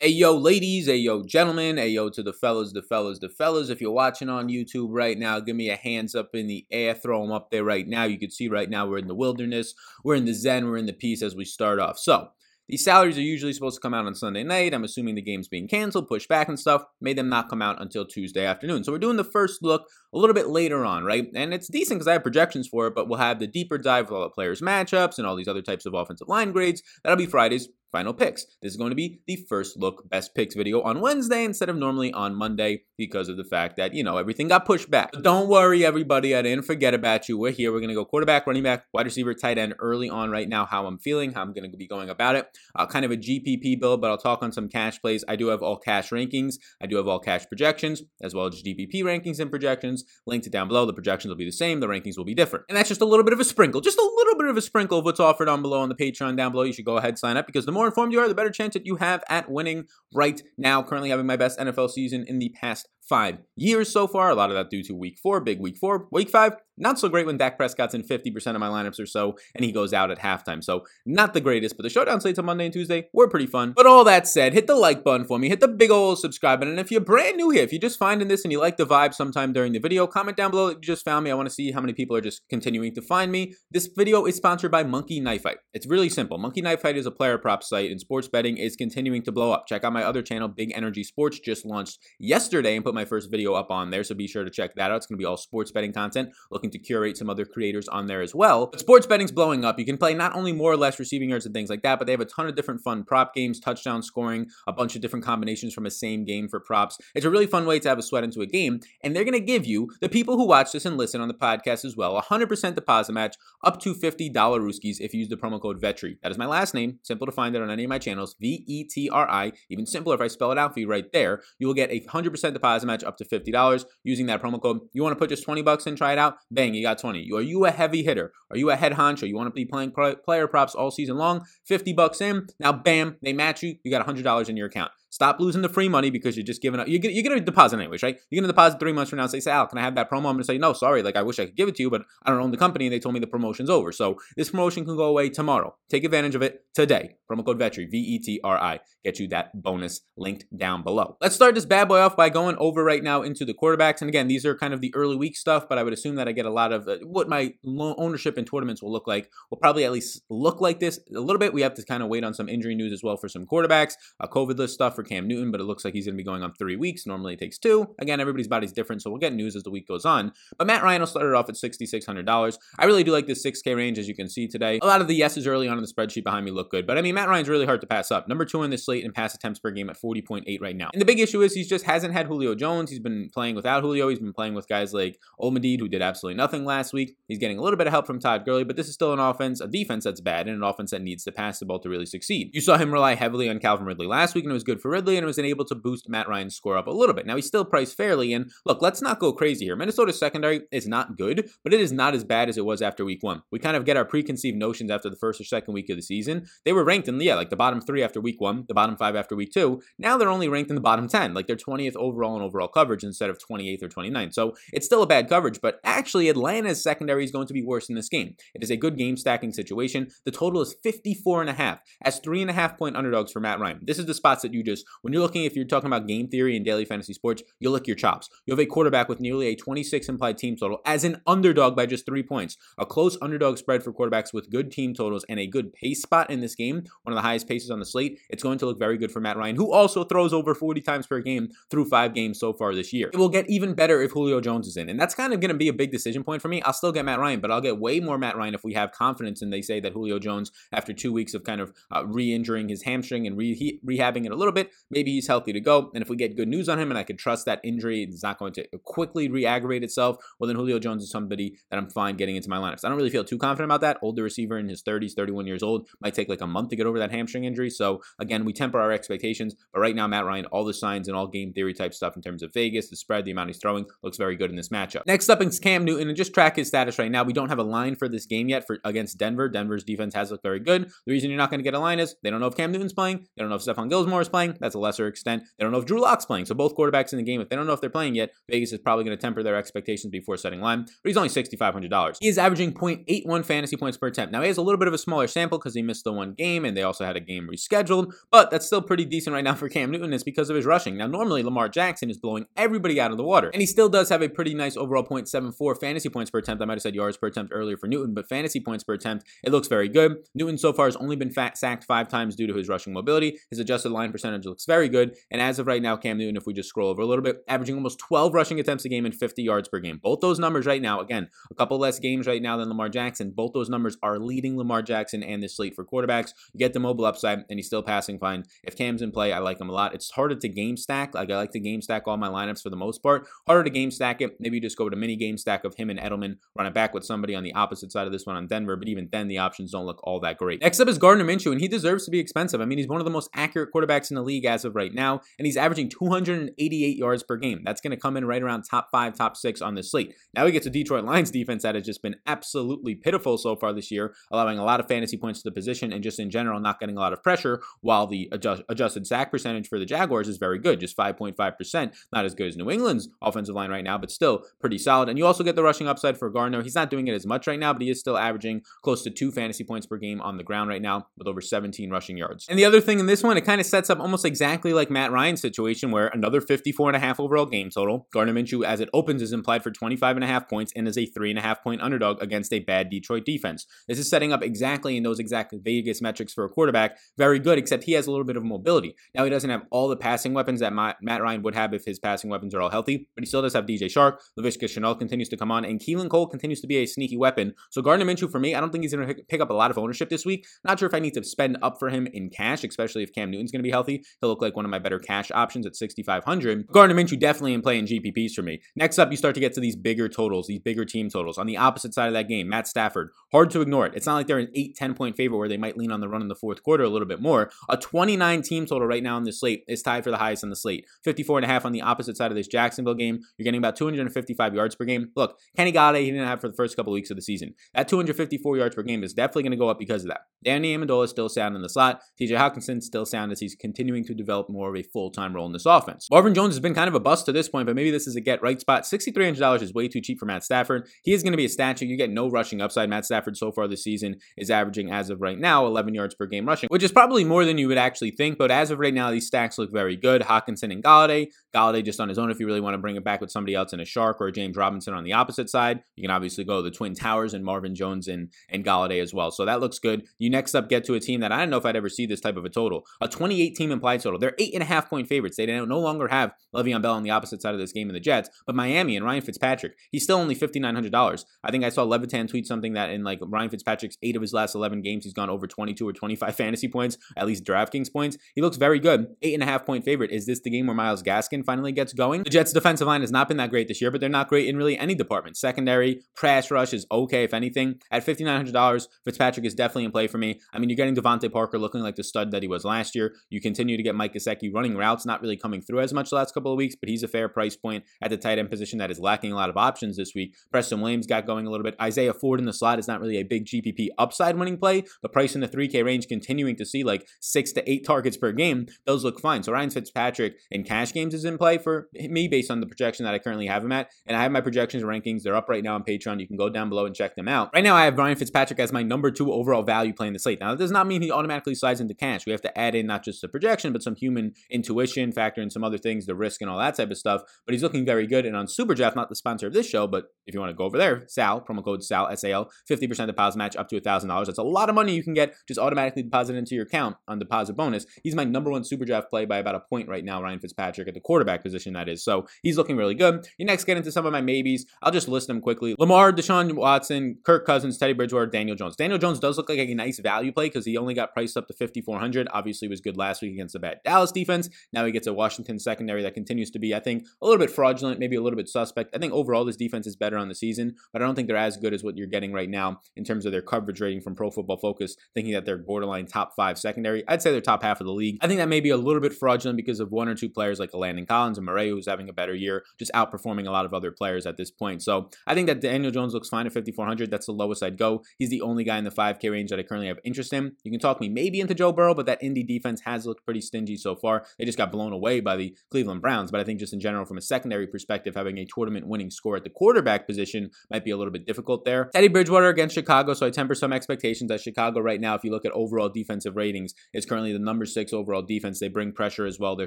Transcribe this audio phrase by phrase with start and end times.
[0.00, 3.68] Hey yo, ladies, hey yo, gentlemen, hey yo to the fellas, the fellas, the fellas.
[3.68, 6.94] If you're watching on YouTube right now, give me a hands up in the air,
[6.94, 8.04] throw them up there right now.
[8.04, 9.74] You can see right now we're in the wilderness,
[10.04, 11.98] we're in the zen, we're in the peace as we start off.
[11.98, 12.28] So,
[12.68, 14.72] these salaries are usually supposed to come out on Sunday night.
[14.72, 16.84] I'm assuming the game's being canceled, pushed back and stuff.
[17.00, 18.84] Made them not come out until Tuesday afternoon.
[18.84, 21.26] So we're doing the first look a little bit later on, right?
[21.34, 24.10] And it's decent because I have projections for it, but we'll have the deeper dive
[24.10, 26.82] with all the players' matchups and all these other types of offensive line grades.
[27.02, 28.44] That'll be Friday's final picks.
[28.62, 31.76] This is going to be the first look best picks video on Wednesday instead of
[31.76, 35.12] normally on Monday because of the fact that, you know, everything got pushed back.
[35.12, 36.34] But don't worry, everybody.
[36.34, 37.38] I didn't forget about you.
[37.38, 37.72] We're here.
[37.72, 40.66] We're going to go quarterback, running back, wide receiver, tight end early on right now,
[40.66, 42.46] how I'm feeling, how I'm going to be going about it.
[42.74, 45.24] Uh, kind of a GPP build, but I'll talk on some cash plays.
[45.28, 46.56] I do have all cash rankings.
[46.82, 50.04] I do have all cash projections, as well as GPP rankings and projections.
[50.26, 50.84] Linked it down below.
[50.84, 51.80] The projections will be the same.
[51.80, 52.66] The rankings will be different.
[52.68, 54.62] And that's just a little bit of a sprinkle, just a little bit of a
[54.62, 56.64] sprinkle of what's offered on below on the Patreon down below.
[56.64, 58.50] You should go ahead, and sign up because the more informed you are, the better
[58.50, 60.82] chance that you have at winning right now.
[60.82, 64.30] Currently having my best NFL season in the past five years so far.
[64.30, 66.08] A lot of that due to week four, big week four.
[66.12, 69.36] Week five, not so great when Dak Prescott's in 50% of my lineups or so,
[69.54, 70.62] and he goes out at halftime.
[70.62, 73.72] So, not the greatest, but the showdown slates on Monday and Tuesday were pretty fun.
[73.76, 76.60] But all that said, hit the like button for me, hit the big old subscribe
[76.60, 76.72] button.
[76.72, 78.86] And if you're brand new here, if you're just finding this and you like the
[78.86, 81.30] vibe sometime during the video, comment down below that you just found me.
[81.30, 83.54] I want to see how many people are just continuing to find me.
[83.70, 85.58] This video is sponsored by Monkey Knife Fight.
[85.74, 86.38] It's really simple.
[86.38, 89.52] Monkey Knife Fight is a player prop site, and sports betting is continuing to blow
[89.52, 89.66] up.
[89.66, 93.30] Check out my other channel, Big Energy Sports, just launched yesterday and put my first
[93.30, 94.04] video up on there.
[94.04, 94.96] So be sure to check that out.
[94.96, 98.06] It's going to be all sports betting content, looking to curate some other creators on
[98.06, 98.66] there as well.
[98.66, 99.78] But sports betting's blowing up.
[99.78, 102.06] You can play not only more or less receiving yards and things like that, but
[102.06, 105.24] they have a ton of different fun prop games, touchdown scoring, a bunch of different
[105.24, 106.98] combinations from a same game for props.
[107.14, 108.80] It's a really fun way to have a sweat into a game.
[109.02, 111.34] And they're going to give you, the people who watch this and listen on the
[111.34, 115.60] podcast as well, 100% deposit match up to $50 Rooskies if you use the promo
[115.60, 116.16] code VETRI.
[116.22, 116.98] That is my last name.
[117.02, 118.34] Simple to find it on any of my channels.
[118.40, 119.52] V E T R I.
[119.70, 121.42] Even simpler if I spell it out for you right there.
[121.58, 124.80] You will get a 100% deposit match up to $50 using that promo code.
[124.92, 126.38] You want to put just 20 bucks in, try it out?
[126.50, 127.30] Bang, you got 20.
[127.32, 128.32] Are you a heavy hitter?
[128.50, 129.28] Are you a head honcho?
[129.28, 129.92] You want to be playing
[130.24, 131.44] player props all season long?
[131.66, 132.48] 50 bucks in.
[132.58, 133.76] Now, bam, they match you.
[133.84, 134.90] You got $100 in your account.
[135.18, 136.86] Stop losing the free money because you're just giving up.
[136.86, 138.16] You're, you're going to deposit anyways, right?
[138.30, 140.08] You're going to deposit three months from now and say, Sal, can I have that
[140.08, 140.18] promo?
[140.18, 141.02] I'm going to say, no, sorry.
[141.02, 142.86] Like, I wish I could give it to you, but I don't own the company
[142.86, 143.90] and they told me the promotion's over.
[143.90, 145.74] So this promotion can go away tomorrow.
[145.90, 147.16] Take advantage of it today.
[147.28, 148.78] Promo code VETRI, V E T R I.
[149.04, 151.16] Get you that bonus linked down below.
[151.20, 154.00] Let's start this bad boy off by going over right now into the quarterbacks.
[154.00, 156.28] And again, these are kind of the early week stuff, but I would assume that
[156.28, 159.30] I get a lot of uh, what my ownership in tournaments will look like.
[159.50, 161.52] Will probably at least look like this a little bit.
[161.52, 163.94] We have to kind of wait on some injury news as well for some quarterbacks,
[164.20, 166.24] a COVID list stuff for Cam Newton, but it looks like he's going to be
[166.24, 167.06] going on three weeks.
[167.06, 167.94] Normally it takes two.
[167.98, 170.32] Again, everybody's body's different, so we'll get news as the week goes on.
[170.56, 172.58] But Matt Ryan will start it off at $6,600.
[172.78, 174.78] I really do like this 6K range, as you can see today.
[174.82, 176.98] A lot of the yeses early on in the spreadsheet behind me look good, but
[176.98, 178.28] I mean, Matt Ryan's really hard to pass up.
[178.28, 180.90] Number two in this slate in pass attempts per game at 40.8 right now.
[180.92, 182.90] And the big issue is he just hasn't had Julio Jones.
[182.90, 184.08] He's been playing without Julio.
[184.08, 187.16] He's been playing with guys like Olamide, who did absolutely nothing last week.
[187.26, 189.18] He's getting a little bit of help from Todd Gurley, but this is still an
[189.18, 191.88] offense, a defense that's bad, and an offense that needs to pass the ball to
[191.88, 192.50] really succeed.
[192.52, 194.90] You saw him rely heavily on Calvin Ridley last week, and it was good for
[194.98, 197.24] Ridley, and was able to boost Matt Ryan's score up a little bit.
[197.24, 199.76] Now he's still priced fairly, and look, let's not go crazy here.
[199.76, 203.04] Minnesota's secondary is not good, but it is not as bad as it was after
[203.04, 203.42] week one.
[203.52, 206.02] We kind of get our preconceived notions after the first or second week of the
[206.02, 206.46] season.
[206.64, 209.14] They were ranked in yeah, like the bottom three after week one, the bottom five
[209.14, 209.80] after week two.
[209.98, 213.04] Now they're only ranked in the bottom ten, like they're 20th overall in overall coverage
[213.04, 214.34] instead of 28th or 29th.
[214.34, 217.88] So it's still a bad coverage, but actually Atlanta's secondary is going to be worse
[217.88, 218.34] in this game.
[218.54, 220.08] It is a good game stacking situation.
[220.24, 223.40] The total is 54 and a half as three and a half point underdogs for
[223.40, 223.80] Matt Ryan.
[223.82, 226.28] This is the spots that you just when you're looking if you're talking about game
[226.28, 228.28] theory and daily fantasy sports, you'll lick your chops.
[228.46, 231.86] You have a quarterback with nearly a 26 implied team total as an underdog by
[231.86, 232.56] just three points.
[232.78, 236.30] A close underdog spread for quarterbacks with good team totals and a good pace spot
[236.30, 238.20] in this game, one of the highest paces on the slate.
[238.28, 241.06] It's going to look very good for Matt Ryan, who also throws over 40 times
[241.06, 243.10] per game through five games so far this year.
[243.12, 245.50] It will get even better if Julio Jones is in, and that's kind of going
[245.50, 246.62] to be a big decision point for me.
[246.62, 248.92] I'll still get Matt Ryan, but I'll get way more Matt Ryan if we have
[248.92, 252.68] confidence and they say that Julio Jones, after two weeks of kind of uh, re-injuring
[252.68, 255.90] his hamstring and re- rehabbing it a little bit, maybe he's healthy to go.
[255.94, 258.22] And if we get good news on him and I can trust that injury is
[258.22, 262.16] not going to quickly re-aggravate itself, well then Julio Jones is somebody that I'm fine
[262.16, 262.84] getting into my lineups.
[262.84, 263.98] I don't really feel too confident about that.
[264.02, 266.86] Older receiver in his 30s, 31 years old, might take like a month to get
[266.86, 267.70] over that hamstring injury.
[267.70, 269.54] So again, we temper our expectations.
[269.72, 272.22] But right now, Matt Ryan, all the signs and all game theory type stuff in
[272.22, 275.02] terms of Vegas, the spread, the amount he's throwing, looks very good in this matchup.
[275.06, 277.24] Next up is Cam Newton, and just track his status right now.
[277.24, 279.48] We don't have a line for this game yet for against Denver.
[279.48, 280.90] Denver's defense has looked very good.
[281.06, 282.72] The reason you're not going to get a line is they don't know if Cam
[282.72, 284.56] Newton's playing, they don't know if Stephon Gilmore is playing.
[284.60, 285.44] That's That's a lesser extent.
[285.56, 286.44] They don't know if Drew Lock's playing.
[286.44, 288.70] So both quarterbacks in the game, if they don't know if they're playing yet, Vegas
[288.70, 290.82] is probably going to temper their expectations before setting line.
[290.82, 292.16] But he's only $6,500.
[292.20, 294.30] He is averaging 0.81 fantasy points per attempt.
[294.30, 296.34] Now he has a little bit of a smaller sample because he missed the one
[296.34, 299.54] game and they also had a game rescheduled, but that's still pretty decent right now
[299.54, 300.12] for Cam Newton.
[300.12, 300.98] It's because of his rushing.
[300.98, 304.10] Now normally Lamar Jackson is blowing everybody out of the water, and he still does
[304.10, 306.62] have a pretty nice overall 0.74 fantasy points per attempt.
[306.62, 309.26] I might have said yards per attempt earlier for Newton, but fantasy points per attempt,
[309.42, 310.18] it looks very good.
[310.34, 313.38] Newton so far has only been fat, sacked five times due to his rushing mobility.
[313.50, 316.46] His adjusted line percentage looks very good, and as of right now, Cam Newton, if
[316.46, 319.14] we just scroll over a little bit, averaging almost 12 rushing attempts a game and
[319.14, 320.00] 50 yards per game.
[320.02, 323.30] Both those numbers right now, again, a couple less games right now than Lamar Jackson.
[323.30, 326.32] Both those numbers are leading Lamar Jackson and this slate for quarterbacks.
[326.52, 328.44] You get the mobile upside, and he's still passing fine.
[328.64, 329.94] If Cam's in play, I like him a lot.
[329.94, 331.14] It's harder to game stack.
[331.14, 333.26] Like I like to game stack all my lineups for the most part.
[333.46, 334.36] Harder to game stack it.
[334.40, 336.94] Maybe you just go to mini game stack of him and Edelman, run it back
[336.94, 338.76] with somebody on the opposite side of this one on Denver.
[338.76, 340.60] But even then, the options don't look all that great.
[340.60, 342.60] Next up is Gardner Minshew, and he deserves to be expensive.
[342.60, 344.92] I mean, he's one of the most accurate quarterbacks in the league as of right
[344.92, 347.62] now, and he's averaging 288 yards per game.
[347.64, 350.14] That's going to come in right around top five, top six on this slate.
[350.34, 353.72] Now we get to Detroit Lions defense that has just been absolutely pitiful so far
[353.72, 356.60] this year, allowing a lot of fantasy points to the position and just in general
[356.60, 360.28] not getting a lot of pressure, while the adjust, adjusted sack percentage for the Jaguars
[360.28, 361.94] is very good, just 5.5%.
[362.12, 365.08] Not as good as New England's offensive line right now, but still pretty solid.
[365.08, 366.62] And you also get the rushing upside for Gardner.
[366.62, 369.10] He's not doing it as much right now, but he is still averaging close to
[369.10, 372.46] two fantasy points per game on the ground right now with over 17 rushing yards.
[372.48, 374.90] And the other thing in this one, it kind of sets up almost exactly like
[374.90, 378.06] Matt Ryan's situation where another 54 and a half overall game total.
[378.12, 380.96] Gardner Minshew, as it opens, is implied for 25 and a half points and is
[380.96, 383.66] a three and a half point underdog against a bad Detroit defense.
[383.88, 386.98] This is setting up exactly in those exact Vegas metrics for a quarterback.
[387.16, 388.94] Very good, except he has a little bit of mobility.
[389.14, 391.98] Now he doesn't have all the passing weapons that Matt Ryan would have if his
[391.98, 394.18] passing weapons are all healthy, but he still does have DJ Chark.
[394.38, 397.54] Laviska Shenault continues to come on, and Keelan Cole continues to be a sneaky weapon.
[397.70, 399.70] So Gardner Minshew, for me, I don't think he's going to pick up a lot
[399.70, 400.46] of ownership this week.
[400.64, 403.30] Not sure if I need to spend up for him in cash, especially if Cam
[403.30, 404.04] Newton's going to be healthy.
[404.20, 406.66] He'll look like one of my better cash options at 6,500.
[406.68, 408.60] Gardner Minshew definitely in play in GPPs for me.
[408.76, 411.38] Next up, you start to get to these bigger totals, these bigger team totals.
[411.38, 413.94] On the opposite side of that game, Matt Stafford, hard to ignore it.
[413.94, 416.08] It's not like they're an 8, 10 point favorite where they might lean on the
[416.08, 417.50] run in the fourth quarter a little bit more.
[417.68, 420.50] A 29 team total right now on the slate is tied for the highest on
[420.50, 420.84] the slate.
[421.04, 423.20] 54 and a half on the opposite side of this Jacksonville game.
[423.36, 425.10] You're getting about 255 yards per game.
[425.14, 427.54] Look, Kenny Golladay he didn't have for the first couple of weeks of the season.
[427.74, 430.22] That 254 yards per game is definitely going to go up because of that.
[430.44, 432.00] Danny Amendola is still sound in the slot.
[432.20, 435.52] TJ Hockenson still sound as he's continuing to develop more of a full-time role in
[435.52, 436.08] this offense.
[436.10, 438.16] Marvin Jones has been kind of a bust to this point, but maybe this is
[438.16, 438.82] a get right spot.
[438.82, 440.88] $6,300 is way too cheap for Matt Stafford.
[441.02, 441.86] He is going to be a statue.
[441.86, 442.88] You get no rushing upside.
[442.88, 446.26] Matt Stafford so far this season is averaging, as of right now, 11 yards per
[446.26, 448.38] game rushing, which is probably more than you would actually think.
[448.38, 450.22] But as of right now, these stacks look very good.
[450.22, 451.28] Hockenson and Golladay.
[451.54, 453.54] Golladay just on his own if you really want to bring it back with somebody
[453.54, 455.82] else in a Chark or a James Robinson on the opposite side.
[455.96, 459.30] You can obviously go the Twin Towers and Marvin Jones and, and Golladay as well.
[459.30, 460.04] So that looks good.
[460.18, 462.06] You next up get to a team that I don't know if I'd ever see
[462.06, 462.84] this type of a total.
[463.00, 464.18] A 28 team implied total.
[464.18, 465.36] They're eight and a half point favorites.
[465.36, 468.00] They no longer have Le'Veon Bell on the opposite side of this game in the
[468.00, 471.24] Jets, but Miami and Ryan Fitzpatrick, he's still only $5,900.
[471.44, 474.32] I think I saw Levitan tweet something that in like Ryan Fitzpatrick's eight of his
[474.32, 478.16] last 11 games, he's gone over 22 or 25 fantasy points, at least DraftKings points.
[478.34, 479.06] He looks very good.
[479.22, 480.10] Eight and a half point favorite.
[480.10, 482.22] Is this the game where Myles Gaskin finally gets going?
[482.22, 484.48] The Jets defensive line has not been that great this year, but they're not great
[484.48, 485.36] in really any department.
[485.36, 487.80] Secondary, pass rush is okay, if anything.
[487.90, 490.40] At $5,900, Fitzpatrick is definitely in play for me.
[490.52, 493.14] I mean, you're getting DeVante Parker looking like the stud that he was last year.
[493.30, 496.16] You continue to get Mike Gesicki running routes, not really coming through as much the
[496.16, 498.78] last couple of weeks, but he's a fair price point at the tight end position
[498.78, 500.36] that is lacking a lot of options this week.
[500.50, 501.74] Preston Williams got going a little bit.
[501.80, 505.12] Isaiah Ford in the slot is not really a big GPP upside winning play, but
[505.12, 508.66] price in the 3K range continuing to see like six to eight targets per game,
[508.86, 509.42] those look fine.
[509.42, 513.04] So Ryan Fitzpatrick in cash games is in play for me based on the projection
[513.04, 513.90] that I currently have him at.
[514.06, 515.22] And I have my projections rankings.
[515.22, 516.20] They're up right now on Patreon.
[516.20, 517.50] You can go down below and check them out.
[517.54, 520.18] Right now, I have Ryan Fitzpatrick as my number two overall value play in the
[520.18, 520.40] slate.
[520.40, 522.26] Now, that does not mean he automatically slides into cash.
[522.26, 525.50] We have to add in not just the projection, but some human intuition, factor in
[525.50, 527.22] some other things, the risk and all that type of stuff.
[527.46, 528.26] But he's looking very good.
[528.26, 530.64] And on Superdraft, not the sponsor of this show, but if you want to go
[530.64, 534.26] over there, Sal, promo code SAL, S-A-L, 50% deposit match up to $1,000.
[534.26, 537.18] That's a lot of money you can get just automatically deposited into your account on
[537.18, 537.86] deposit bonus.
[538.02, 540.94] He's my number one Superdraft play by about a point right now, Ryan Fitzpatrick, at
[540.94, 542.04] the quarterback position, that is.
[542.04, 543.26] So he's looking really good.
[543.38, 544.66] You next get into some of my maybes.
[544.82, 545.74] I'll just list them quickly.
[545.78, 548.76] Lamar, Deshaun Watson, Kirk Cousins, Teddy Bridgewater, Daniel Jones.
[548.76, 551.46] Daniel Jones does look like a nice value play because he only got priced up
[551.48, 552.28] to 5,400.
[552.32, 554.48] Obviously, was good last week against bad Dallas defense.
[554.72, 557.50] Now he gets a Washington secondary that continues to be, I think, a little bit
[557.50, 558.94] fraudulent, maybe a little bit suspect.
[558.94, 561.36] I think overall this defense is better on the season, but I don't think they're
[561.36, 564.14] as good as what you're getting right now in terms of their coverage rating from
[564.14, 567.04] Pro Football Focus, thinking that they're borderline top five secondary.
[567.08, 568.18] I'd say they're top half of the league.
[568.20, 570.58] I think that may be a little bit fraudulent because of one or two players
[570.58, 573.74] like Landon Collins and Murray, who's having a better year, just outperforming a lot of
[573.74, 574.82] other players at this point.
[574.82, 577.10] So I think that Daniel Jones looks fine at 5,400.
[577.10, 578.02] That's the lowest I'd go.
[578.18, 580.52] He's the only guy in the 5K range that I currently have interest in.
[580.62, 583.40] You can talk me maybe into Joe Burrow, but that Indy defense has looked pretty
[583.48, 584.24] stingy so far.
[584.38, 586.30] They just got blown away by the Cleveland Browns.
[586.30, 589.36] But I think just in general, from a secondary perspective, having a tournament winning score
[589.36, 591.90] at the quarterback position might be a little bit difficult there.
[591.92, 595.14] Teddy Bridgewater against Chicago, so I temper some expectations at Chicago right now.
[595.14, 598.60] If you look at overall defensive ratings, it's currently the number six overall defense.
[598.60, 599.56] They bring pressure as well.
[599.56, 599.66] Their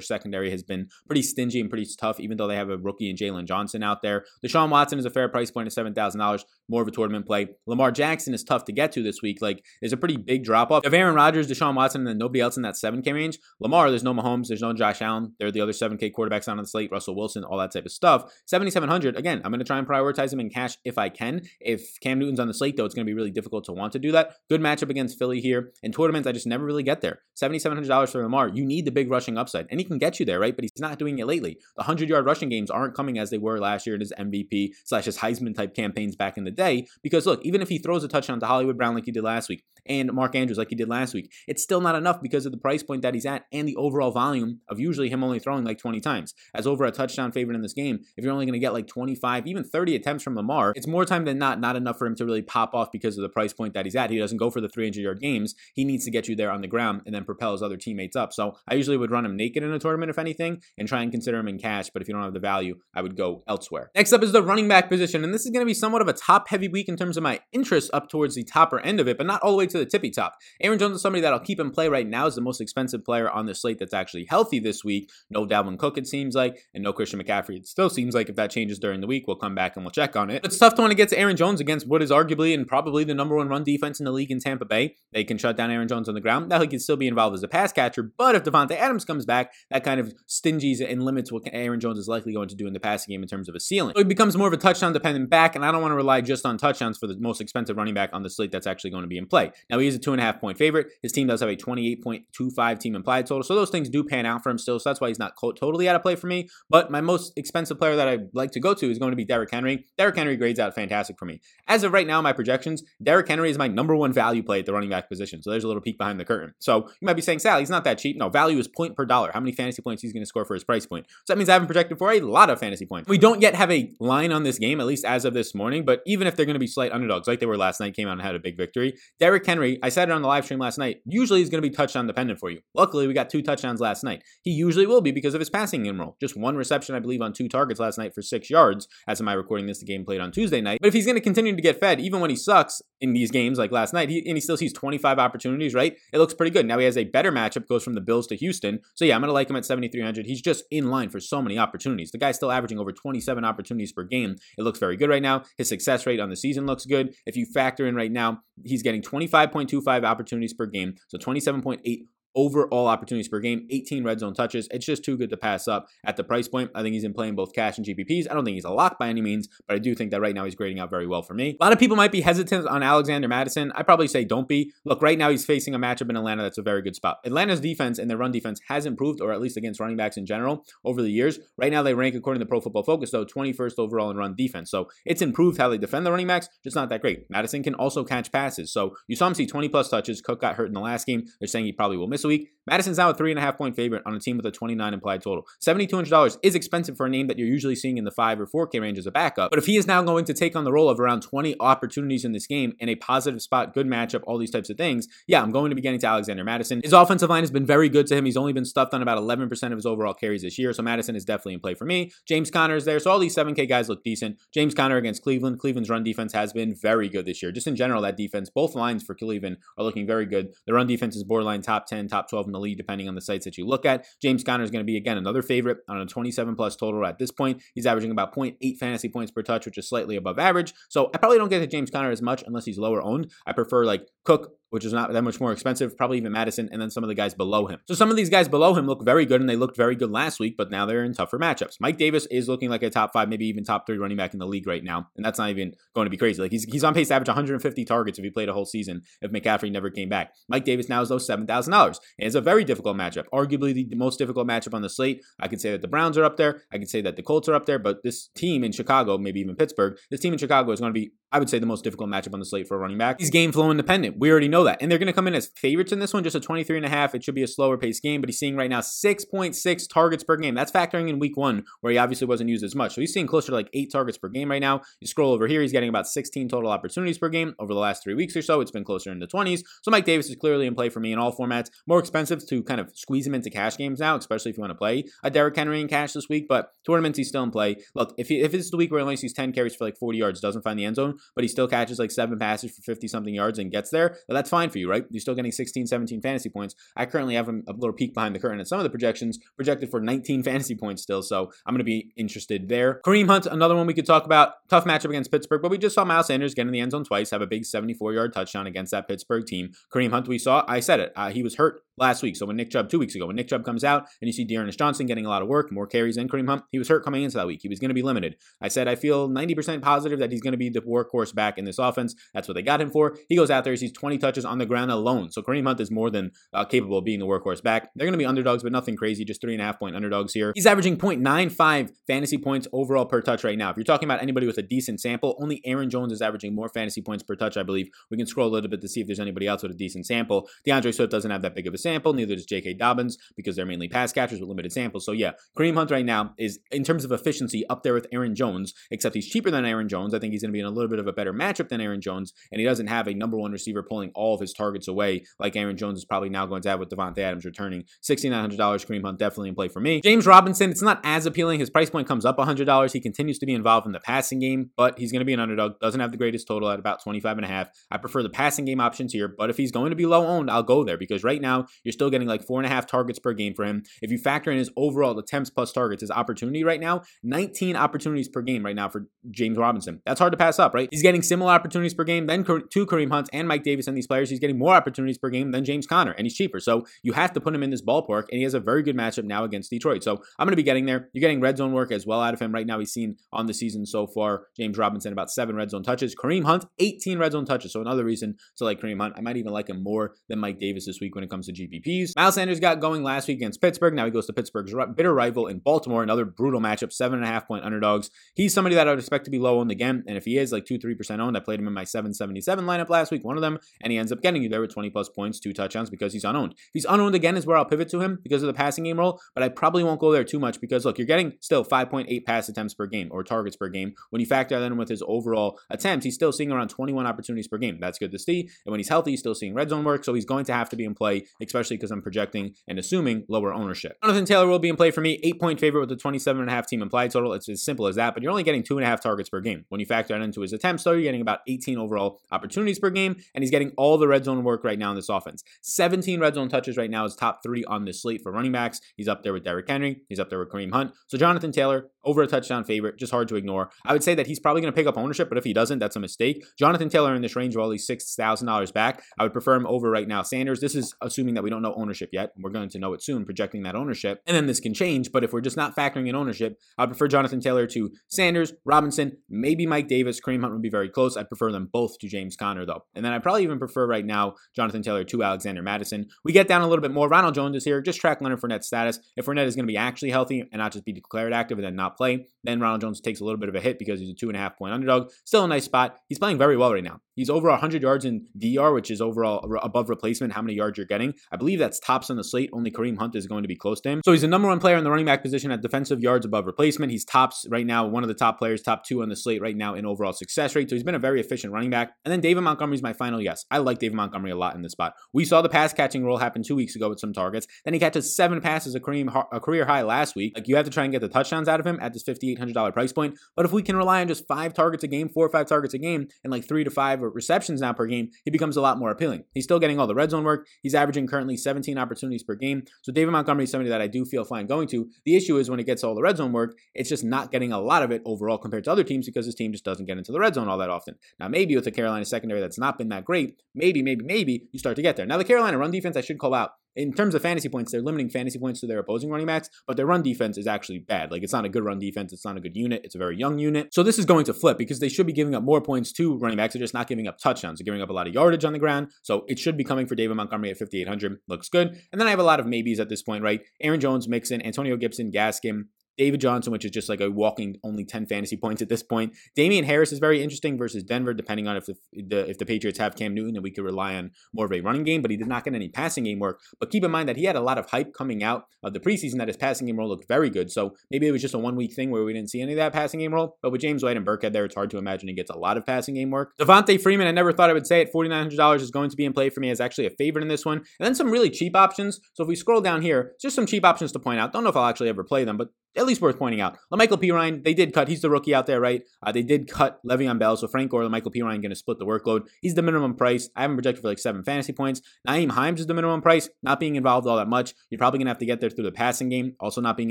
[0.00, 3.18] secondary has been pretty stingy and pretty tough, even though they have a rookie and
[3.18, 4.24] Jaylon Johnson out there.
[4.44, 7.48] Deshaun Watson is a fair price point of $7,000, more of a tournament play.
[7.66, 9.38] Lamar Jackson is tough to get to this week.
[9.40, 10.84] Like, there's a pretty big drop off.
[10.84, 14.02] If Aaron Rodgers, Deshaun Watson, and then nobody else in that 7K range, Lamar, there's
[14.02, 15.32] no Mahomes, there's no Josh Allen.
[15.38, 17.92] There are the other 7K quarterbacks on the slate, Russell Wilson, all that type of
[17.92, 18.30] stuff.
[18.46, 21.42] 7,700, again, I'm going to try and prioritize him in cash if I can.
[21.58, 23.92] If Cam Newton's on the slate, though, it's going to be really difficult to want
[23.94, 24.36] to do that.
[24.50, 25.72] Good matchup against Philly here.
[25.82, 27.20] In tournaments, I just never really get there.
[27.40, 30.38] $7,700 for Lamar, you need the big rushing upside, and he can get you there,
[30.38, 30.54] right?
[30.54, 31.54] But he's not doing it lately.
[31.76, 34.72] The 100 yard rushing games aren't coming as they were last year in his MVP
[34.84, 36.86] slash his Heisman type campaigns back in the day.
[37.02, 39.48] Because look, even if he throws a touchdown to Hollywood Brown like he did last
[39.48, 42.52] week, and Mark Andrews like he did last week, it's still not enough because of
[42.52, 45.64] the price point that he's at and the overall volume of usually him only throwing
[45.64, 46.34] like 20 times.
[46.54, 48.86] As over a touchdown favorite in this game, if you're only going to get like
[48.86, 52.14] 25, even 30 attempts from Lamar, it's more time than not not enough for him
[52.16, 54.10] to really pop off because of the price point that he's at.
[54.10, 55.54] He doesn't go for the 300 yard games.
[55.74, 58.16] He needs to get you there on the ground and then propel his other teammates
[58.16, 58.32] up.
[58.32, 61.10] So I usually would run him naked in a tournament, if anything, and try and
[61.10, 61.90] consider him in cash.
[61.90, 63.90] But if you don't have the value, I would go elsewhere.
[63.94, 65.24] Next up is the running back position.
[65.24, 67.22] And this is going to be somewhat of a top heavy week in terms of
[67.22, 69.78] my interest up towards the topper end of it, but not all the way to
[69.78, 70.36] the tippy top.
[70.60, 73.04] Aaron Jones is somebody that I'll keep in play right now, is the most expensive
[73.04, 75.10] player on the slate that's actually healthy this week.
[75.30, 77.56] No Dalvin Cook, it seems like, and no Christian McCaffrey.
[77.56, 79.90] It still seems like if that changes during the week, we'll come back and we'll
[79.90, 80.44] check on it.
[80.44, 83.04] It's tough to want to get to Aaron Jones against what is arguably and probably
[83.04, 84.96] the number one run defense in the league in Tampa Bay.
[85.12, 86.48] They can shut down Aaron Jones on the ground.
[86.48, 89.24] Now he can still be involved as a pass catcher, but if Davante Adams comes
[89.24, 92.66] back, that kind of stingies and limits what Aaron Jones is likely going to do
[92.66, 93.94] in the passing game in terms of a ceiling.
[93.94, 96.20] So he becomes more of a touchdown dependent back, and I don't want to rely
[96.20, 99.02] just on touchdowns for the most expensive running back on the slate that's actually going
[99.02, 99.52] to be in play.
[99.70, 100.88] Now he is a two and a half point favorite.
[101.02, 104.42] His team does have a 28.25 team implied total, so those things do pan out
[104.42, 104.78] for him still.
[104.78, 106.48] So that's why he's not totally out of play for me.
[106.70, 109.24] But my most expensive player that I like to go to is going to be
[109.24, 109.86] Derrick Henry.
[109.98, 111.40] Derrick Henry grades out fantastic for me.
[111.68, 114.66] As of right now, my projections, Derrick Henry is my number one value play at
[114.66, 115.42] the running back position.
[115.42, 116.54] So there's a little peek behind the curtain.
[116.58, 118.16] So you might be saying, Sal, he's not that cheap.
[118.16, 119.30] No, value is point per dollar.
[119.32, 121.06] How many fantasy points he's going to score for his price point?
[121.24, 123.08] So that means I haven't projected for a lot of fantasy points.
[123.08, 125.84] We don't yet have a line on this game, at least as of this morning.
[125.84, 128.08] But even if they're going to be slight underdogs, like they were last night, came
[128.08, 128.94] out and had a big victory.
[129.18, 131.68] Derrick Henry, I said it on the live stream last night, usually is going to
[131.68, 132.60] be touchdown dependent for you.
[132.74, 134.22] Luckily, we got two touchdowns last night.
[134.42, 136.16] He usually will be because of his passing game role.
[136.20, 138.86] Just one reception, I believe, on two targets last night for six yards.
[139.08, 140.78] As am I recording this, the game played on Tuesday night.
[140.80, 143.30] But if he's going to continue to get fed, even when he sucks in these
[143.30, 145.96] games like last night, he, and he still sees 25 opportunities, right?
[146.12, 146.66] It looks pretty good.
[146.66, 148.80] Now he has a better matchup, goes from the Bills to Houston.
[148.94, 150.26] So yeah, I'm going to like him at 7,300.
[150.26, 152.10] He's just in line for so many opportunities.
[152.10, 154.36] The guy's still averaging over 27 opportunities per game.
[154.58, 155.42] It looks very good right now.
[155.56, 157.14] His success rate on the season looks good.
[157.26, 162.86] If you factor in right now, he's getting 25.25 opportunities per game, so 27.8 overall
[162.86, 164.68] opportunities per game, 18 red zone touches.
[164.70, 166.70] It's just too good to pass up at the price point.
[166.74, 168.30] I think he's in playing both cash and GPPs.
[168.30, 170.34] I don't think he's a lock by any means, but I do think that right
[170.34, 171.56] now he's grading out very well for me.
[171.60, 173.72] A lot of people might be hesitant on Alexander Mattison.
[173.74, 174.72] I probably say don't be.
[174.84, 177.18] Look, right now he's facing a matchup in Atlanta that's a very good spot.
[177.24, 180.26] Atlanta's defense and their run defense has improved, or at least against running backs in
[180.26, 181.38] general, over the years.
[181.56, 184.70] Right now they rank, according to Pro Football Focus, though, 21st overall in run defense.
[184.70, 187.30] So it's improved how they defend the running backs, just not that great.
[187.30, 188.72] Mattison can also catch passes.
[188.72, 190.20] So you saw him see 20 plus touches.
[190.20, 191.24] Cook got hurt in the last game.
[191.40, 192.52] They're saying he probably will miss a week.
[192.66, 194.94] Mattison's now a three and a half point favorite on a team with a 29
[194.94, 195.44] implied total.
[195.66, 198.80] $7,200 is expensive for a name that you're usually seeing in the 5 or 4K
[198.80, 199.50] range as a backup.
[199.50, 202.24] But if he is now going to take on the role of around 20 opportunities
[202.24, 205.42] in this game in a positive spot, good matchup, all these types of things, yeah,
[205.42, 206.80] I'm going to be getting to Alexander Mattison.
[206.82, 208.24] His offensive line has been very good to him.
[208.24, 210.72] He's only been stuffed on about 11% of his overall carries this year.
[210.72, 212.12] So Mattison is definitely in play for me.
[212.28, 213.00] James Conner is there.
[213.00, 214.38] So all these 7K guys look decent.
[214.54, 215.58] James Conner against Cleveland.
[215.58, 217.50] Cleveland's run defense has been very good this year.
[217.50, 220.54] Just in general, that defense, both lines for Cleveland are looking very good.
[220.66, 223.20] The run defense is borderline top 10, top 12 in the league, depending on the
[223.20, 224.06] sites that you look at.
[224.20, 227.18] James Conner is going to be, again, another favorite on a 27 plus total at
[227.18, 227.62] this point.
[227.74, 230.74] He's averaging about 0.8 fantasy points per touch, which is slightly above average.
[230.88, 233.30] So I probably don't get to James Conner as much unless he's lower owned.
[233.46, 236.80] I prefer like Cook, which is not that much more expensive, probably even Mattison, and
[236.80, 237.80] then some of the guys below him.
[237.86, 240.10] So some of these guys below him look very good, and they looked very good
[240.10, 241.76] last week, but now they're in tougher matchups.
[241.78, 244.38] Mike Davis is looking like a top five, maybe even top three running back in
[244.38, 246.40] the league right now, and that's not even going to be crazy.
[246.40, 249.02] Like he's he's on pace to average 150 targets if he played a whole season
[249.20, 250.32] if McCaffrey never came back.
[250.48, 252.00] Mike Davis now is those seven thousand dollars.
[252.16, 255.22] It's a very difficult matchup, arguably the most difficult matchup on the slate.
[255.38, 256.62] I can say that the Browns are up there.
[256.72, 259.40] I can say that the Colts are up there, but this team in Chicago, maybe
[259.40, 261.84] even Pittsburgh, this team in Chicago is going to be I would say, the most
[261.84, 263.18] difficult matchup on the slate for a running back.
[263.18, 264.18] He's game flow independent.
[264.18, 264.82] We already know that.
[264.82, 266.86] And they're going to come in as favorites in this one, just a 23 and
[266.86, 267.14] a half.
[267.14, 270.36] It should be a slower paced game, but he's seeing right now 6.6 targets per
[270.36, 270.54] game.
[270.54, 272.94] That's factoring in week one, where he obviously wasn't used as much.
[272.94, 274.82] So he's seeing closer to like eight targets per game right now.
[275.00, 278.02] You scroll over here, he's getting about 16 total opportunities per game over the last
[278.02, 278.60] three weeks or so.
[278.60, 279.62] It's been closer in the 20s.
[279.82, 281.70] So Mike Davis is clearly in play for me in all formats.
[281.86, 284.72] More expensive to kind of squeeze him into cash games now, especially if you want
[284.72, 286.46] to play a Derrick Henry in cash this week.
[286.48, 287.76] But tournaments, he's still in play.
[287.94, 289.96] Look, if, he, if it's the week where he only sees 10 carries for like
[289.96, 292.82] 40 yards, doesn't find the end zone, but he still catches like seven passes for
[292.82, 295.04] 50 something yards and gets there, well, that's fine for you, right?
[295.10, 296.74] You're still getting 16, 17 fantasy points.
[296.96, 299.38] I currently have him a little peek behind the curtain at some of the projections,
[299.56, 301.22] projected for 19 fantasy points still.
[301.22, 303.00] So I'm going to be interested there.
[303.04, 304.54] Kareem Hunt, another one we could talk about.
[304.68, 307.04] Tough matchup against Pittsburgh, but we just saw Miles Sanders get in the end zone
[307.04, 309.70] twice, have a big 74 yard touchdown against that Pittsburgh team.
[309.92, 312.36] Kareem Hunt, we saw, I said it, uh, he was hurt last week.
[312.36, 314.44] So when Nick Chubb, two weeks ago, when Nick Chubb comes out and you see
[314.44, 317.04] D'Ernest Johnson getting a lot of work, more carries than Kareem Hunt, he was hurt
[317.04, 317.60] coming into that week.
[317.62, 318.36] He was going to be limited.
[318.60, 321.64] I said I feel 90% positive that he's going to be the workhorse back in
[321.64, 322.14] this offense.
[322.34, 323.16] That's what they got him for.
[323.28, 325.30] He goes out there, he sees 20 touches on the ground alone.
[325.30, 327.90] So Kareem Hunt is more than uh, capable of being the workhorse back.
[327.94, 330.32] They're going to be underdogs, but nothing crazy, just three and a half point underdogs
[330.32, 330.52] here.
[330.54, 333.70] He's averaging 0.95 fantasy points overall per touch right now.
[333.70, 336.68] If you're talking about anybody with a decent sample, only Aaron Jones is averaging more
[336.68, 337.88] fantasy points per touch, I believe.
[338.10, 340.06] We can scroll a little bit to see if there's anybody else with a decent
[340.06, 340.48] sample.
[340.64, 342.74] D'Andre Swift doesn't have that big of a sample, neither does J.K.
[342.74, 345.04] Dobbins because they're mainly pass catchers with limited samples.
[345.04, 348.34] So yeah, Kareem Hunt right now is, in terms of efficiency, up there with Aaron
[348.34, 350.14] Jones, except he's cheaper than Aaron Jones.
[350.14, 351.80] I think he's going to be in a little bit of a better matchup than
[351.80, 354.88] Aaron Jones, and he doesn't have a number one receiver pulling all of his targets
[354.88, 357.84] away like Aaron Jones is probably now going to have with Davante Adams returning.
[358.02, 360.00] $6,900 Kareem Hunt definitely in play for me.
[360.00, 361.60] James Robinson, it's not as appealing.
[361.60, 362.92] His price point comes up $100.
[362.92, 365.40] He continues to be involved in the passing game, but he's going to be an
[365.40, 365.78] underdog.
[365.80, 367.68] Doesn't have the greatest total at about 25 and a half.
[367.90, 370.50] I prefer the passing game options here, but if he's going to be low owned,
[370.50, 373.18] I'll go there because right now you're still getting like four and a half targets
[373.18, 373.82] per game for him.
[374.00, 378.28] If you factor in his overall attempts plus targets, his opportunity right now, 19 opportunities
[378.28, 380.00] per game right now for James Robinson.
[380.06, 380.88] That's hard to pass up, right?
[380.90, 384.06] He's getting similar opportunities per game than two Kareem Hunts and Mike Davis and these
[384.06, 384.30] players.
[384.30, 386.60] He's getting more opportunities per game than James Conner, and he's cheaper.
[386.60, 388.96] So you have to put him in this ballpark, and he has a very good
[388.96, 390.02] matchup now against Detroit.
[390.02, 391.08] So I'm going to be getting there.
[391.12, 392.52] You're getting red zone work as well out of him.
[392.52, 395.82] Right now, he's seen on the season so far, James Robinson about seven red zone
[395.82, 396.14] touches.
[396.14, 397.72] Kareem Hunt, 18 red zone touches.
[397.72, 399.14] So another reason to like Kareem Hunt.
[399.16, 401.52] I might even like him more than Mike Davis this week when it comes to
[401.68, 402.16] GPPs.
[402.16, 403.94] Miles Sanders got going last week against Pittsburgh.
[403.94, 407.30] Now he goes to Pittsburgh's bitter rival in Baltimore, another brutal matchup, seven and a
[407.30, 408.10] half point underdogs.
[408.34, 410.04] He's somebody that I would expect to be low owned again.
[410.06, 412.88] And if he is like two, 3% owned, I played him in my 777 lineup
[412.88, 415.08] last week, one of them, and he ends up getting you there with 20 plus
[415.08, 416.54] points, two touchdowns because he's unowned.
[416.72, 419.20] He's unowned again, is where I'll pivot to him because of the passing game role,
[419.34, 422.48] but I probably won't go there too much because look, you're getting still 5.8 pass
[422.48, 423.94] attempts per game or targets per game.
[424.10, 427.48] When you factor that in with his overall attempts, he's still seeing around 21 opportunities
[427.48, 427.78] per game.
[427.80, 428.40] That's good to see.
[428.64, 430.68] And when he's healthy, he's still seeing red zone work, so he's going to have
[430.70, 433.98] to be in play, especially because I'm projecting and assuming lower ownership.
[434.02, 436.50] Jonathan Taylor will be in play for me, eight point favorite with the 27 and
[436.50, 437.34] a half team implied total.
[437.34, 439.40] It's as simple as that, but you're only getting two and a half targets per
[439.40, 439.64] game.
[439.68, 442.90] When you factor that into his attempts, though, you're getting about 18 overall opportunities per
[442.90, 445.44] game, and he's getting all the red zone work right now in this offense.
[445.62, 448.80] 17 red zone touches right now is top three on this slate for running backs.
[448.96, 450.02] He's up there with Derrick Henry.
[450.08, 450.92] He's up there with Kareem Hunt.
[451.08, 453.70] So Jonathan Taylor, over a touchdown favorite, just hard to ignore.
[453.84, 455.78] I would say that he's probably going to pick up ownership, but if he doesn't,
[455.78, 456.44] that's a mistake.
[456.58, 459.02] Jonathan Taylor in this range of only $6,000 back.
[459.18, 460.22] I would prefer him over right now.
[460.22, 462.32] Sanders, this is assuming that we don't know ownership yet.
[462.38, 464.22] We're going to know it soon, projecting that ownership.
[464.26, 467.08] And then this can change, but if we're just not factoring in ownership, I'd prefer
[467.08, 470.20] Jonathan Taylor to Sanders, Robinson, maybe Mike Davis.
[470.20, 471.16] Kareem Hunt would be very close.
[471.16, 472.84] I'd prefer them both to James Conner, though.
[472.94, 476.08] And then I'd probably even prefer right now Jonathan Taylor to Alexander Mattison.
[476.24, 477.08] We get down a little bit more.
[477.08, 477.80] Ronald Jones is here.
[477.80, 478.98] Just track Leonard Fournette's status.
[479.16, 481.64] If Fournette is going to be actually healthy and not just be declared active and
[481.64, 484.10] then not play, then Ronald Jones takes a little bit of a hit because he's
[484.10, 485.10] a two and a half point underdog.
[485.24, 485.96] Still a nice spot.
[486.08, 487.00] He's playing very well right now.
[487.14, 490.32] He's over 100 yards in DR, which is overall above replacement.
[490.32, 491.14] How many yards you're getting?
[491.32, 492.50] I believe that's tops on the slate.
[492.52, 494.00] Only Kareem Hunt is going to be close to him.
[494.04, 496.46] So he's the number one player in the running back position at defensive yards above
[496.46, 496.92] replacement.
[496.92, 499.56] He's tops right now, one of the top players, top two on the slate right
[499.56, 500.68] now in overall success rate.
[500.68, 501.94] So he's been a very efficient running back.
[502.04, 503.44] And then David Montgomery's my final yes.
[503.50, 504.94] I like David Montgomery a lot in this spot.
[505.12, 507.46] We saw the pass catching role happen two weeks ago with some targets.
[507.64, 510.32] Then he catches seven passes, a career, a career high last week.
[510.36, 512.72] Like you have to try and get the touchdowns out of him at this $5,800
[512.72, 513.18] price point.
[513.36, 515.74] But if we can rely on just five targets a game, four or five targets
[515.74, 518.78] a game, and like three to five receptions now per game, he becomes a lot
[518.78, 519.24] more appealing.
[519.32, 520.46] He's still getting all the red zone work.
[520.62, 522.64] He's averaging currently 17 opportunities per game.
[522.82, 524.88] So David Montgomery is somebody that I do feel fine going to.
[525.04, 527.52] The issue is when it gets all the red zone work, it's just not getting
[527.52, 529.98] a lot of it overall compared to other teams because his team just doesn't get
[529.98, 530.96] into the red zone all that often.
[531.18, 534.58] Now, maybe with the Carolina secondary that's not been that great, maybe, maybe, maybe you
[534.58, 535.06] start to get there.
[535.06, 537.82] Now, the Carolina run defense, I should call out, in terms of fantasy points, they're
[537.82, 541.10] limiting fantasy points to their opposing running backs, but their run defense is actually bad.
[541.10, 542.12] Like it's not a good run defense.
[542.12, 542.82] It's not a good unit.
[542.84, 543.72] It's a very young unit.
[543.72, 546.16] So this is going to flip because they should be giving up more points to
[546.18, 546.54] running backs.
[546.54, 547.58] They're just not giving up touchdowns.
[547.58, 548.88] They're giving up a lot of yardage on the ground.
[549.02, 551.18] So it should be coming for David Montgomery at 5,800.
[551.28, 551.68] Looks good.
[551.92, 553.40] And then I have a lot of maybes at this point, right?
[553.60, 555.64] Aaron Jones, Mixon, Antonio Gibson, Gaskin,
[556.02, 559.14] David Johnson, which is just like a walking only 10 fantasy points at this point.
[559.36, 562.80] Damien Harris is very interesting versus Denver, depending on if the, the if the Patriots
[562.80, 565.16] have Cam Newton and we could rely on more of a running game, but he
[565.16, 566.40] did not get any passing game work.
[566.58, 568.80] But keep in mind that he had a lot of hype coming out of the
[568.80, 570.50] preseason that his passing game role looked very good.
[570.50, 572.56] So maybe it was just a one week thing where we didn't see any of
[572.56, 573.38] that passing game role.
[573.42, 575.56] But with James White and Burkhead there, it's hard to imagine he gets a lot
[575.56, 576.32] of passing game work.
[576.40, 579.12] Devonta Freeman, I never thought I would say it, $4,900 is going to be in
[579.12, 580.58] play for me as actually a favorite in this one.
[580.58, 582.00] And then some really cheap options.
[582.14, 584.32] So if we scroll down here, just some cheap options to point out.
[584.32, 586.58] Don't know if I'll actually ever play them, but at least worth pointing out.
[586.72, 587.88] La'Mical Perine, they did cut.
[587.88, 588.82] He's the rookie out there, right?
[589.02, 591.78] Uh, they did cut Le'Veon Bell, so Frank Gore or La'Mical Perine going to split
[591.78, 592.26] the workload.
[592.40, 593.30] He's the minimum price.
[593.36, 594.82] I haven't projected for like seven fantasy points.
[595.06, 597.54] Nyheim Hines is the minimum price, not being involved all that much.
[597.70, 599.90] You're probably going to have to get there through the passing game, also not being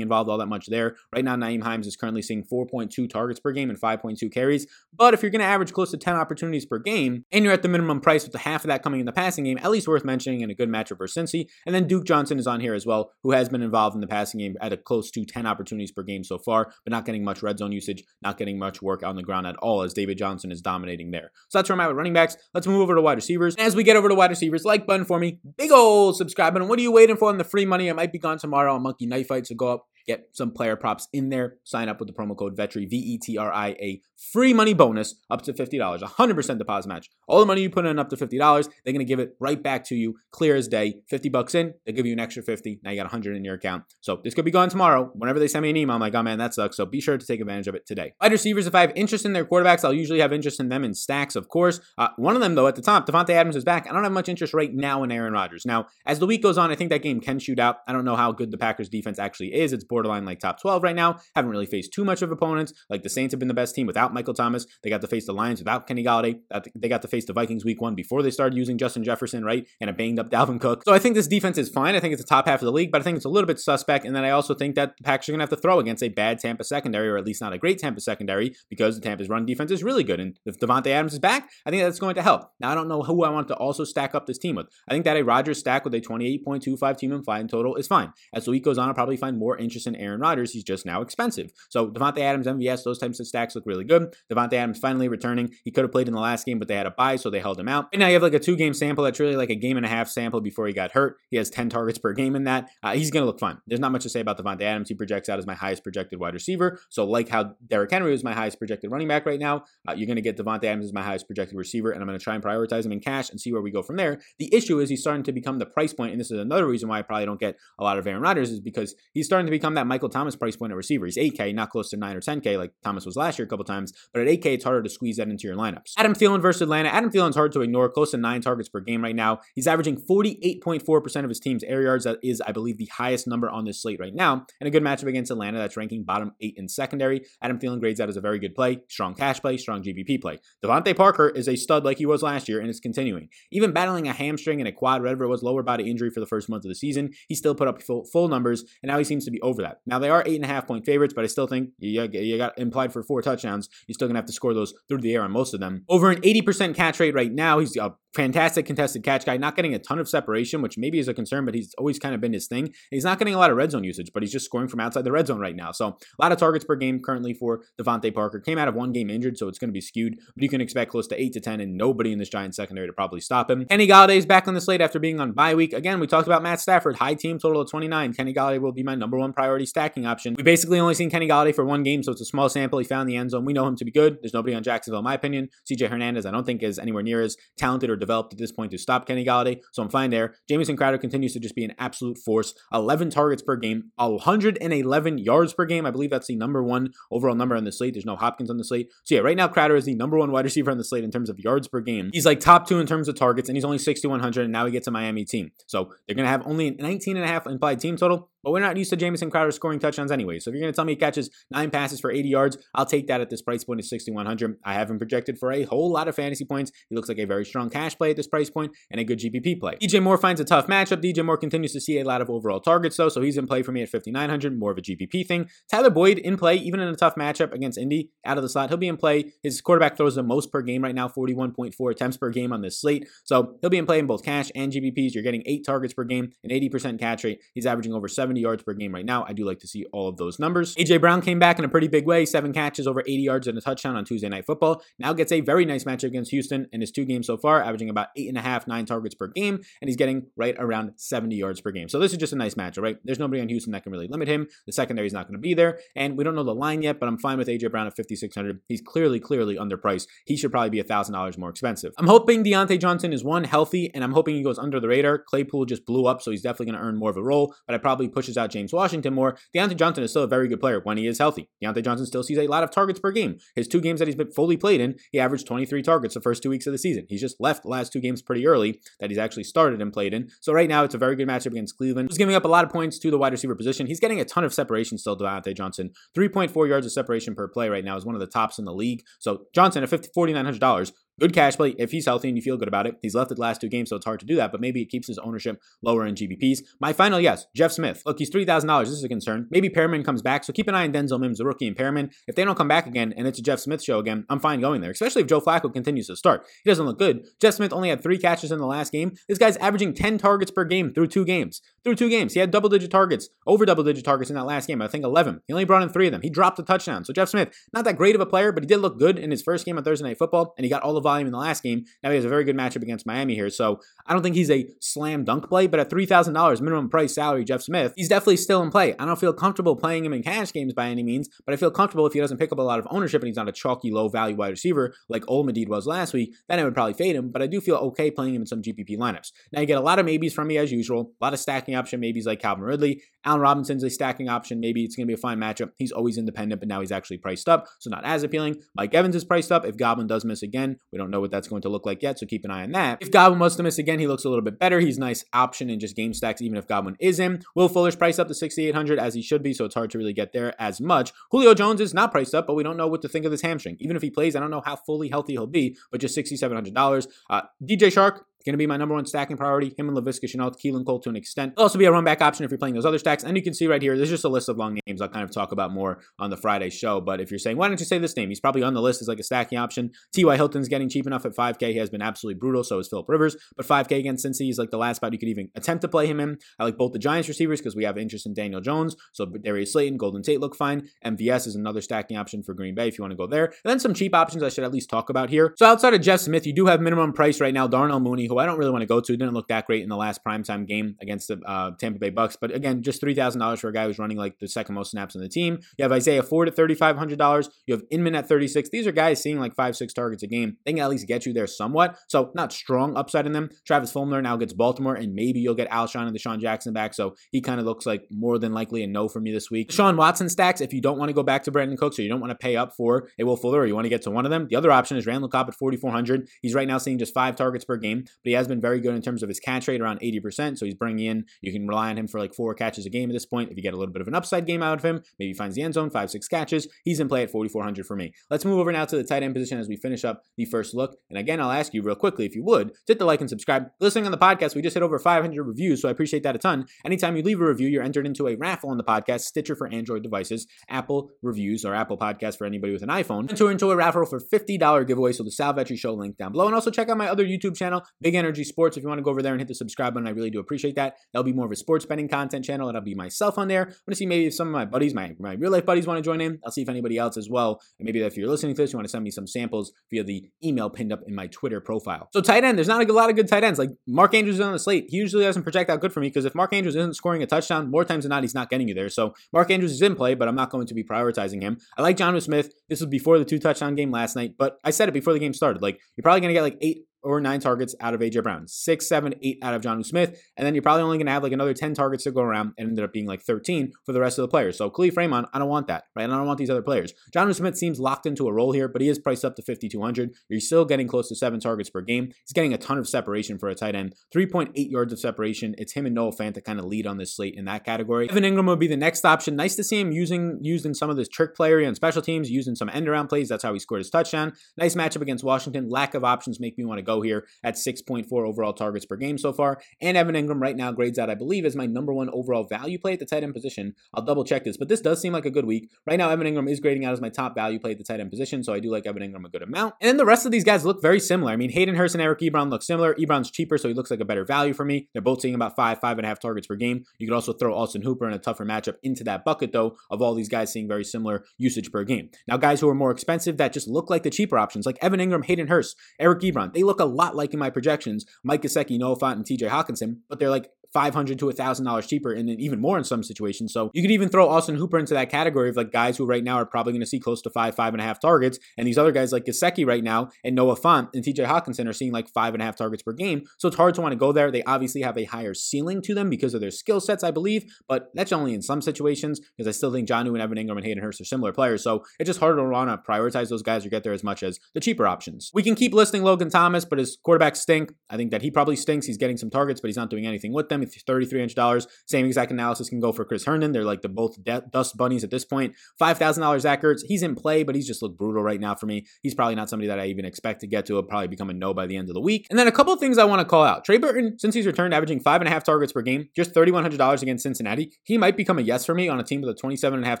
[0.00, 0.96] involved all that much there.
[1.12, 4.66] Right now, Nyheim Hines is currently seeing 4.2 targets per game and 5.2 carries.
[4.96, 7.62] But if you're going to average close to 10 opportunities per game, and you're at
[7.62, 9.88] the minimum price with the half of that coming in the passing game, at least
[9.88, 11.48] worth mentioning in a good matchup for Cincy.
[11.66, 14.06] And then Duke Johnson is on here as well, who has been involved in the
[14.06, 17.24] passing game at a close to 10 opportunities per game so far but not getting
[17.24, 20.18] much red zone usage, not getting much work on the ground at all as David
[20.18, 21.30] Johnson is dominating there.
[21.48, 22.36] So that's where I'm at with running backs.
[22.54, 23.54] Let's move over to wide receivers.
[23.56, 26.52] And as we get over to wide receivers, like button for me, big old subscribe
[26.52, 26.68] button.
[26.68, 27.90] What are you waiting for on the free money?
[27.90, 30.76] I might be gone tomorrow on Monkey Knife Fight, so go up, get some player
[30.76, 31.56] props in there.
[31.64, 34.00] Sign up with the promo code VETRI, V E T R I A,
[34.32, 37.10] free money bonus up to $50, 100% deposit match.
[37.26, 38.38] All the money you put in up to $50,
[38.84, 41.00] they're going to give it right back to you, clear as day.
[41.08, 42.80] 50 bucks in, they give you an extra 50.
[42.82, 43.84] Now you got 100 in your account.
[44.00, 45.10] So this could be gone tomorrow.
[45.14, 46.76] Whenever they send me an email, I'm like, oh man, that sucks.
[46.76, 48.14] So be sure to take advantage of it today.
[48.20, 50.84] Wide receivers, if I have interest in their quarterbacks, I'll usually have interest in them
[50.84, 51.80] in stacks, of course.
[51.98, 53.86] Uh, one of them, though, at the top, Davante Adams is back.
[53.88, 55.66] I don't have much interest right now in Aaron Rodgers.
[55.66, 57.78] Now, as the week goes on, I think that game can shoot out.
[57.86, 59.72] I don't know how good the Packers defense actually is.
[59.72, 61.18] It's borderline like top 12 right now.
[61.34, 62.72] Haven't really faced too much of opponents.
[62.88, 64.66] Like the Saints have been the best team without Michael Thomas.
[64.82, 66.40] They got to face the Lions without Kenny Golladay.
[66.74, 69.66] They got to face the Vikings week one before they started using Justin Jefferson, right?
[69.80, 70.82] And a banged up Dalvin Cook.
[70.84, 71.94] So I think this defense is fine.
[71.94, 73.46] I think it's the top half of the league, but I think it's a little
[73.46, 74.04] bit suspect.
[74.04, 76.02] And then I also think that the Packers are going to have to throw against
[76.02, 79.28] a bad Tampa secondary, or at least not a great Tampa secondary, because the Tampa's
[79.28, 80.20] run defense is really good.
[80.20, 82.50] And if Davante Adams is back, I think that's going to help.
[82.60, 84.66] Now, I don't know who I want to also stack up this team with.
[84.88, 88.12] I think that a Rodgers stack with a 28.25 team and fine total is fine.
[88.32, 90.52] As the week goes on, I'll probably find more interest in Aaron Rodgers.
[90.52, 91.52] He's just now expensive.
[91.68, 94.14] So Davante Adams, MVS, those types of stacks look really good.
[94.30, 95.52] Davante Adams finally returning.
[95.64, 97.40] He could have played in the last game, but they had a bye, so they
[97.40, 97.88] held him out.
[97.92, 99.86] And now you have like a two game sample that's really like a game and
[99.86, 101.16] a half sample before he got hurt.
[101.30, 102.68] He has 10 targets per game in that.
[102.82, 103.58] Uh, he's going to look fine.
[103.66, 104.88] There's not much to say about Davante Adams.
[104.88, 106.80] He projects out as my highest projected wide receiver.
[106.90, 110.06] So, like how Derrick Henry was my highest projected running back right now, uh, you're
[110.06, 112.34] going to get Davante Adams as my highest projected receiver, and I'm going to try
[112.34, 114.20] and prioritize him in cash and see where we go from there.
[114.38, 116.88] The issue is he's starting to become the price point, and this is another reason
[116.88, 119.50] why I probably don't get a lot of Aaron Rodgers, is because he's starting to
[119.50, 121.06] become that Michael Thomas price point at receiver.
[121.06, 123.64] He's 8K, not close to 9 or 10K like Thomas was last year a couple
[123.64, 125.94] times, but at 8K, it's harder to squeeze that into your lineups.
[125.96, 126.88] Adam Thielen versus Atlanta.
[126.88, 129.40] Adam Thielen's hard to ignore, close to nine targets per game right now.
[129.54, 132.04] He's averaging 48.4% of his team's air yards.
[132.04, 134.46] That is, I believe, the highest number on this slate right now.
[134.60, 137.24] And a good matchup against Atlanta that's ranking bottom eight in secondary.
[137.40, 140.38] Adam Thielen grades that as a very good play, strong cash play, strong GPP play.
[140.64, 143.28] DeVante Parker is a stud like he was last year and is continuing.
[143.50, 146.26] Even battling a hamstring and a quad, whatever it was, lower body injury for the
[146.26, 149.04] first month of the season, he still put up full, full numbers, and now he
[149.04, 149.78] seems to be over that.
[149.86, 152.38] Now, they are eight and a half point favorites, but I still think you, you
[152.38, 153.68] got implied for four touchdowns.
[153.86, 155.84] You're still to have to score those through the air on most of them.
[155.88, 157.58] Over an 80% catch rate right now.
[157.58, 161.08] He's a fantastic contested catch guy, not getting a ton of separation, which maybe is
[161.08, 162.72] a concern, but he's always kind of been his thing.
[162.90, 165.04] He's not getting a lot of red zone usage, but he's just scoring from outside
[165.04, 165.72] the red zone right now.
[165.72, 168.40] So a lot of targets per game currently for DeVante Parker.
[168.40, 170.60] Came out of one game injured, so it's going to be skewed, but you can
[170.60, 173.50] expect close to 8 to 10, and nobody in this Giants secondary to probably stop
[173.50, 173.64] him.
[173.66, 175.72] Kenny Golladay is back on the slate after being on bye week.
[175.72, 178.12] Again, we talked about Matt Stafford, high team total of 29.
[178.14, 180.34] Kenny Golladay will be my number one priority stacking option.
[180.36, 182.78] We basically only seen Kenny Golladay for one game, so it's a small sample.
[182.78, 183.44] He found the end zone.
[183.44, 184.18] We know him to be good.
[184.22, 185.48] There's nobody on Jacksonville, in my opinion.
[185.70, 188.70] CJ Hernandez, I don't think is anywhere near as talented or developed at this point
[188.72, 190.34] to stop Kenny Golladay, so I'm fine there.
[190.48, 192.54] Jamison Crowder continues to just be an absolute force.
[192.72, 195.86] 11 targets per game, 111 yards per game.
[195.86, 197.94] I believe that's the number one overall number on the slate.
[197.94, 198.90] There's no Hopkins on the slate.
[199.04, 201.10] So yeah, right now Crowder is the number one wide receiver on the slate in
[201.10, 202.10] terms of yards per game.
[202.12, 204.72] He's like top two in terms of targets, and he's only 6,100, and now he
[204.72, 205.52] gets a Miami team.
[205.66, 208.30] So they're to have only 19 and a half implied team total.
[208.42, 210.38] But we're not used to Jamison Crowder scoring touchdowns anyway.
[210.38, 212.86] So if you're going to tell me he catches nine passes for 80 yards, I'll
[212.86, 214.56] take that at this price point of 6,100.
[214.64, 216.72] I have him projected for a whole lot of fantasy points.
[216.88, 219.18] He looks like a very strong cash play at this price point and a good
[219.18, 219.76] GPP play.
[219.80, 221.02] DJ Moore finds a tough matchup.
[221.02, 223.62] DJ Moore continues to see a lot of overall targets though, so he's in play
[223.62, 225.48] for me at 5,900, more of a GPP thing.
[225.70, 228.68] Tyler Boyd in play, even in a tough matchup against Indy, out of the slot.
[228.68, 229.32] He'll be in play.
[229.42, 232.80] His quarterback throws the most per game right now, 41.4 attempts per game on this
[232.80, 233.08] slate.
[233.24, 235.14] So he'll be in play in both cash and GPPs.
[235.14, 237.40] You're getting eight targets per game, an 80% catch rate.
[237.54, 239.24] He's averaging over 70 70 yards per game right now.
[239.28, 240.74] I do like to see all of those numbers.
[240.76, 243.58] AJ Brown came back in a pretty big way, seven catches, over 80 yards, and
[243.58, 244.82] a touchdown on Tuesday Night Football.
[244.98, 247.90] Now gets a very nice matchup against Houston in his two games so far, averaging
[247.90, 251.36] about eight and a half, nine targets per game, and he's getting right around 70
[251.36, 251.90] yards per game.
[251.90, 252.96] So this is just a nice matchup, right?
[253.04, 254.48] There's nobody on Houston that can really limit him.
[254.66, 256.98] The secondary is not going to be there, and we don't know the line yet,
[256.98, 258.60] but I'm fine with AJ Brown at 5,600.
[258.66, 260.06] He's clearly, clearly underpriced.
[260.24, 261.92] He should probably be a thousand dollars more expensive.
[261.98, 265.18] I'm hoping Diontae Johnson is one healthy, and I'm hoping he goes under the radar.
[265.18, 267.74] Claypool just blew up, so he's definitely going to earn more of a role, but
[267.74, 269.36] I probably pushes out James Washington more.
[269.52, 271.50] Diontae Johnson is still a very good player when he is healthy.
[271.60, 273.38] Diontae Johnson still sees a lot of targets per game.
[273.56, 276.40] His two games that he's been fully played in, he averaged 23 targets the first
[276.40, 277.04] two weeks of the season.
[277.08, 280.14] He's just left the last two games pretty early that he's actually started and played
[280.14, 280.30] in.
[280.40, 282.10] So right now, it's a very good matchup against Cleveland.
[282.10, 283.88] He's giving up a lot of points to the wide receiver position.
[283.88, 285.90] He's getting a ton of separation still, Diontae Johnson.
[286.16, 288.74] 3.4 yards of separation per play right now is one of the tops in the
[288.74, 289.02] league.
[289.18, 292.84] So Johnson at $4,900 Good cash play if he's healthy and you feel good about
[292.88, 292.96] it.
[293.00, 294.86] He's left the last two games, so it's hard to do that, but maybe it
[294.86, 296.62] keeps his ownership lower in GPPs.
[296.80, 298.02] My final yes, Jeff Smith.
[298.04, 298.80] Look, he's $3,000.
[298.80, 299.46] This is a concern.
[299.48, 302.12] Maybe Perriman comes back, so keep an eye on Denzel Mims, the rookie, and Perriman.
[302.26, 304.60] If they don't come back again and it's a Jeff Smith show again, I'm fine
[304.60, 306.44] going there, especially if Joe Flacco continues to start.
[306.64, 307.24] He doesn't look good.
[307.40, 309.12] Jeff Smith only had three catches in the last game.
[309.28, 311.62] This guy's averaging 10 targets per game through two games.
[311.84, 312.34] Through two games.
[312.34, 314.82] He had double digit targets, over double digit targets in that last game.
[314.82, 315.42] I think 11.
[315.46, 316.22] He only brought in three of them.
[316.22, 317.04] He dropped a touchdown.
[317.04, 319.30] So Jeff Smith, not that great of a player, but he did look good in
[319.30, 321.38] his first game on Thursday Night Football, and he got all the volume in the
[321.38, 321.84] last game.
[322.02, 323.50] Now he has a very good matchup against Miami here.
[323.50, 327.44] So I don't think he's a slam dunk play, but at $3,000 minimum price salary,
[327.44, 328.94] Jeff Smith, he's definitely still in play.
[328.98, 331.70] I don't feel comfortable playing him in cash games by any means, but I feel
[331.70, 333.90] comfortable if he doesn't pick up a lot of ownership and he's not a chalky,
[333.90, 337.30] low value wide receiver like Olamide was last week, then I would probably fade him,
[337.30, 339.32] but I do feel okay playing him in some GPP lineups.
[339.52, 341.74] Now you get a lot of maybes from me as usual, a lot of stacking
[341.74, 343.02] option maybes like Calvin Ridley.
[343.24, 344.58] Allen Robinson's a stacking option.
[344.60, 345.70] Maybe it's going to be a fine matchup.
[345.76, 348.56] He's always independent, but now he's actually priced up, so not as appealing.
[348.74, 349.64] Mike Evans is priced up.
[349.64, 352.18] If Godwin does miss again, we don't know what that's going to look like yet,
[352.18, 352.98] so keep an eye on that.
[353.00, 354.78] If Godwin was to miss again, he looks a little bit better.
[354.78, 357.42] He's nice option in just game stacks, even if Godwin is in.
[357.54, 360.12] Will Fuller's priced up to 6,800 as he should be, so it's hard to really
[360.12, 361.12] get there as much.
[361.30, 363.40] Julio Jones is not priced up, but we don't know what to think of this
[363.40, 363.76] hamstring.
[363.80, 367.06] Even if he plays, I don't know how fully healthy he'll be, but just $6,700.
[367.30, 369.74] Uh, DJ Chark, Going to be my number one stacking priority.
[369.76, 371.54] Him and Laviska Shenault, Keelan Cole to an extent.
[371.56, 373.24] Also be a run back option if you're playing those other stacks.
[373.24, 375.24] And you can see right here, there's just a list of long names I'll kind
[375.24, 377.00] of talk about more on the Friday show.
[377.00, 378.28] But if you're saying, why don't you say this name?
[378.28, 379.90] He's probably on the list as like a stacking option.
[380.12, 380.36] T.Y.
[380.36, 381.72] Hilton's getting cheap enough at 5K.
[381.72, 382.64] He has been absolutely brutal.
[382.64, 383.36] So is Philip Rivers.
[383.56, 386.06] But 5K against Cincy is like the last spot you could even attempt to play
[386.06, 386.38] him in.
[386.58, 388.96] I like both the Giants receivers because we have interest in Daniel Jones.
[389.12, 390.88] So Darius Slayton, Golden Tate look fine.
[391.04, 393.46] MVS is another stacking option for Green Bay if you want to go there.
[393.46, 395.54] And then some cheap options I should at least talk about here.
[395.56, 397.66] So outside of Jeff Smith, you do have minimum price right now.
[397.66, 399.88] Darnell Mooney, who I don't really want to go to didn't look that great in
[399.88, 402.36] the last primetime game against the uh, Tampa Bay Bucks.
[402.40, 404.90] But again, just three thousand dollars for a guy who's running like the second most
[404.90, 405.58] snaps on the team.
[405.78, 407.48] You have Isaiah Ford at thirty five hundred dollars.
[407.66, 408.68] You have Inman at thirty six.
[408.70, 410.56] These are guys seeing like five six targets a game.
[410.64, 411.96] They can at least get you there somewhat.
[412.08, 413.50] So not strong upside in them.
[413.66, 416.94] Travis Fulgham now gets Baltimore, and maybe you'll get Alshon and DeSean Jackson back.
[416.94, 419.72] So he kind of looks like more than likely a no for me this week.
[419.72, 420.60] Sean Watson stacks.
[420.60, 422.36] If you don't want to go back to Brandin Cooks or you don't want to
[422.38, 424.48] pay up for a Will Fuller or you want to get to one of them,
[424.48, 426.28] the other option is Randall Cobb at forty four hundred.
[426.40, 428.94] He's right now seeing just five targets per game, but he has been very good
[428.94, 430.58] in terms of his catch rate around 80%.
[430.58, 433.10] So he's bringing in, you can rely on him for like four catches a game
[433.10, 433.50] at this point.
[433.50, 435.34] If you get a little bit of an upside game out of him, maybe he
[435.34, 436.68] finds the end zone, five, six catches.
[436.84, 438.12] He's in play at 4,400 for me.
[438.30, 440.74] Let's move over now to the tight end position as we finish up the first
[440.74, 440.96] look.
[441.10, 443.66] And again, I'll ask you real quickly, if you would, hit the like and subscribe.
[443.80, 446.38] Listening on the podcast, we just hit over 500 reviews, so I appreciate that a
[446.38, 446.66] ton.
[446.84, 449.66] Anytime you leave a review, you're entered into a raffle on the podcast, Stitcher for
[449.68, 453.30] Android devices, Apple reviews, or Apple Podcast for anybody with an iPhone.
[453.30, 456.46] Enter into a raffle for $50 giveaway, so the Sal Vetri Show link down below.
[456.46, 459.02] And also check out my other YouTube channel, Big Energy Sports, if you want to
[459.02, 460.06] go over there and hit the subscribe button.
[460.06, 460.96] I really do appreciate that.
[461.12, 462.66] That'll be more of a sports betting content channel.
[462.66, 463.62] That'll be myself on there.
[463.62, 465.86] I want to see maybe if some of my buddies, my, my real life buddies
[465.86, 466.38] want to join in.
[466.44, 467.60] I'll see if anybody else as well.
[467.78, 470.04] And maybe if you're listening to this, you want to send me some samples via
[470.04, 472.08] the email pinned up in my Twitter profile.
[472.12, 473.58] So tight end, there's not a lot of good tight ends.
[473.58, 474.86] Like Mark Andrews is on the slate.
[474.88, 477.26] He usually doesn't project out good for me because if Mark Andrews isn't scoring a
[477.26, 478.88] touchdown, more times than not, he's not getting you there.
[478.88, 481.58] So Mark Andrews is in play, but I'm not going to be prioritizing him.
[481.76, 482.52] I like Jonnu Smith.
[482.68, 485.18] This was before the two touchdown game last night, but I said it before the
[485.18, 485.62] game started.
[485.62, 488.46] Like you're probably going to get like eight or nine targets out of AJ Brown,
[488.48, 491.22] six, seven, eight out of Jonnu Smith, and then you're probably only going to have
[491.22, 494.00] like another 10 targets to go around and ended up being like 13 for the
[494.00, 494.58] rest of the players.
[494.58, 496.04] So Kalif Raymond, I don't want that, right?
[496.04, 496.92] And I don't want these other players.
[497.14, 500.14] Jonnu Smith seems locked into a role here, but he is priced up to 5,200.
[500.28, 502.06] You're still getting close to seven targets per game.
[502.06, 505.54] He's getting a ton of separation for a tight end, 3.8 yards of separation.
[505.58, 508.08] It's him and Noah Fant to kind of lead on this slate in that category.
[508.10, 509.36] Evan Engram would be the next option.
[509.36, 512.30] Nice to see him using used in some of this trick play on special teams,
[512.30, 513.28] using some end around plays.
[513.28, 514.32] That's how he scored his touchdown.
[514.56, 515.68] Nice matchup against Washington.
[515.68, 518.96] Lack of options make me want to go go here at 6.4 overall targets per
[518.96, 519.60] game so far.
[519.80, 522.78] And Evan Engram right now grades out, I believe, as my number one overall value
[522.78, 523.74] play at the tight end position.
[523.94, 525.70] I'll double check this, but this does seem like a good week.
[525.86, 528.00] Right now, Evan Engram is grading out as my top value play at the tight
[528.00, 529.74] end position, so I do like Evan Engram a good amount.
[529.80, 531.32] And then the rest of these guys look very similar.
[531.32, 532.94] I mean, Hayden Hurst and Eric Ebron look similar.
[532.94, 534.88] Ebron's cheaper, so he looks like a better value for me.
[534.92, 536.84] They're both seeing about five, five and a half targets per game.
[536.98, 540.02] You could also throw Austin Hooper in a tougher matchup into that bucket, though, of
[540.02, 542.10] all these guys seeing very similar usage per game.
[542.28, 545.00] Now, guys who are more expensive that just look like the cheaper options, like Evan
[545.00, 548.04] Engram, Hayden Hurst, Eric Ebron, they look a lot like in my projections.
[548.22, 552.28] Mike Gesicki, Noah Fant, and TJ Hockenson, but they're like 500 to $1,000 cheaper and
[552.28, 553.52] then even more in some situations.
[553.52, 556.24] So you could even throw Austin Hooper into that category of like guys who right
[556.24, 558.38] now are probably going to see close to five, five and a half targets.
[558.56, 561.72] And these other guys like Gesicki right now and Noah Fant and TJ Hockenson are
[561.72, 563.24] seeing like five and a half targets per game.
[563.38, 564.30] So it's hard to want to go there.
[564.30, 567.44] They obviously have a higher ceiling to them because of their skill sets, I believe,
[567.68, 570.64] but that's only in some situations because I still think Jonnu and Evan Engram and
[570.64, 571.62] Hayden Hurst are similar players.
[571.62, 574.22] So it's just harder to want to prioritize those guys or get there as much
[574.22, 575.30] as the cheaper options.
[575.34, 577.72] We can keep listing Logan Thomas, but his quarterbacks stink.
[577.90, 578.86] I think that he probably stinks.
[578.86, 580.61] He's getting some targets, but he's not doing anything with them.
[580.62, 581.66] It's 33 inch dollars.
[581.86, 583.52] Same exact analysis can go for Chris Herndon.
[583.52, 585.54] They're like the both de- dust bunnies at this point.
[585.78, 586.80] Five thousand dollars Zach Ertz.
[586.86, 588.86] He's in play, but he's just looked brutal right now for me.
[589.02, 590.74] He's probably not somebody that I even expect to get to.
[590.74, 592.26] He'll probably become a no by the end of the week.
[592.30, 593.64] And then a couple of things I want to call out.
[593.64, 596.52] Trey Burton, since he's returned, averaging five and a half targets per game, just thirty
[596.52, 597.72] one hundred dollars against Cincinnati.
[597.82, 599.86] He might become a yes for me on a team with a twenty seven and
[599.86, 600.00] a half